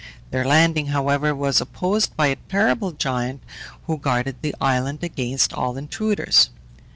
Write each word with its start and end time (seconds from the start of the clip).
Their 0.31 0.43
landing, 0.45 0.87
however, 0.87 1.35
was 1.35 1.61
opposed 1.61 2.15
by 2.17 2.25
a 2.25 2.35
terrible 2.49 2.91
giant 2.91 3.43
who 3.85 3.99
guarded 3.99 4.37
the 4.41 4.55
island 4.59 5.03
against 5.03 5.53
all 5.53 5.77
intruders. 5.77 6.49